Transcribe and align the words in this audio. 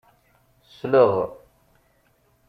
Sleɣ. 0.77 1.13